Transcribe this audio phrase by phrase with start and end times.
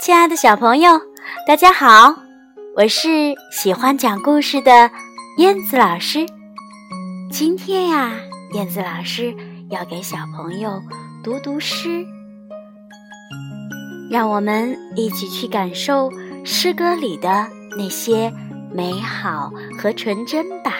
[0.00, 0.98] 亲爱的小朋友，
[1.46, 2.14] 大家好！
[2.74, 4.90] 我是喜欢讲故事的
[5.36, 6.24] 燕子老师。
[7.30, 8.12] 今天呀，
[8.54, 9.34] 燕子老师
[9.68, 10.80] 要给小朋友
[11.22, 12.02] 读读诗，
[14.10, 16.10] 让我们一起去感受
[16.46, 18.32] 诗歌里的那些
[18.72, 20.72] 美好和纯真吧。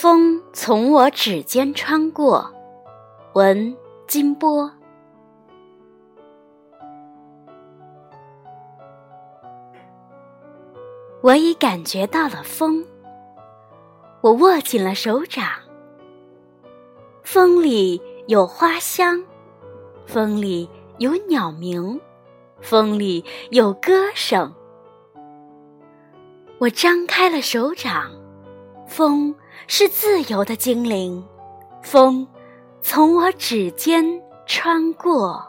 [0.00, 2.54] 风从我指尖穿过，
[3.32, 3.76] 闻
[4.06, 4.70] 金波。
[11.20, 12.86] 我已感觉到了风，
[14.20, 15.44] 我握紧了手掌。
[17.24, 19.24] 风里有花香，
[20.06, 22.00] 风里有鸟鸣，
[22.60, 24.54] 风里有歌声。
[26.58, 28.12] 我张开了手掌，
[28.86, 29.34] 风。
[29.66, 31.26] 是自由的精灵，
[31.82, 32.26] 风
[32.80, 34.04] 从我指尖
[34.46, 35.44] 穿过。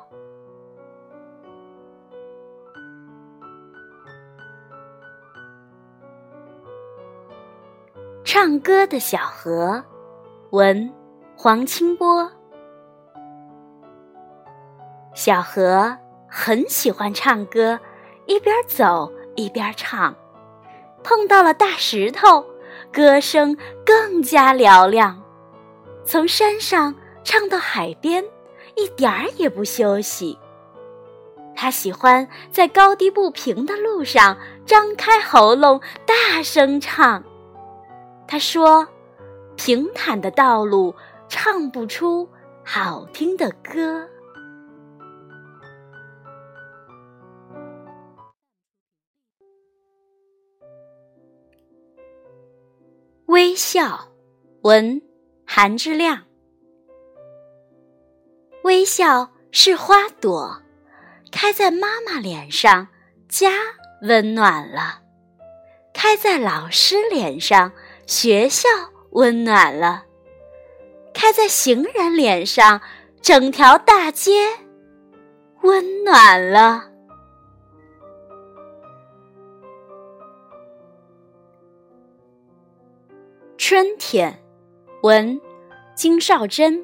[8.24, 9.84] 唱歌的小河，
[10.52, 10.94] 闻
[11.36, 12.30] 黄清波。
[15.16, 17.80] 小河很喜欢唱歌，
[18.28, 20.14] 一边走一边唱，
[21.04, 22.46] 碰到了大石头。
[22.92, 25.22] 歌声更加嘹亮，
[26.04, 28.24] 从山上唱到海边，
[28.76, 30.38] 一点儿也不休息。
[31.56, 37.24] 他喜欢在高低不平的路上张开喉咙大声唱。
[38.28, 38.88] 他说
[39.58, 40.96] ：“平坦的道路
[41.28, 42.30] 唱不出
[42.64, 44.08] 好听的歌。”
[53.40, 54.10] 微笑，
[54.64, 55.02] 文
[55.48, 56.26] 韩之亮。
[58.66, 60.62] 微笑是花朵，
[61.32, 62.90] 开在妈妈脸上，
[63.30, 63.54] 家
[64.02, 65.00] 温暖了；
[65.94, 67.72] 开在老师脸上，
[68.06, 68.68] 学校
[69.12, 70.04] 温暖了；
[71.14, 72.82] 开在行人脸上，
[73.22, 74.50] 整条大街
[75.62, 76.89] 温暖了。
[83.70, 84.44] 春天，
[85.04, 85.40] 文
[85.94, 86.84] 金少珍。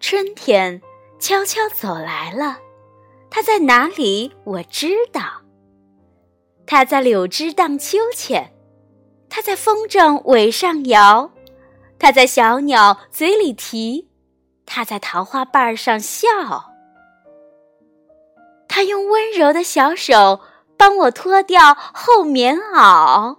[0.00, 0.82] 春天
[1.20, 2.58] 悄悄走来了，
[3.30, 4.32] 它在哪里？
[4.42, 5.22] 我知道。
[6.66, 8.52] 它在柳枝荡秋千，
[9.28, 11.30] 它在风筝尾上摇，
[12.00, 14.10] 它在小鸟嘴里啼，
[14.66, 16.28] 它在桃花瓣上笑。
[18.66, 20.40] 它用温柔的小手
[20.76, 23.36] 帮我脱掉厚棉袄。